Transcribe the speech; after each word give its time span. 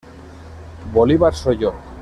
Bolívar 0.93 1.35
soy 1.35 1.57
yo! 1.59 1.75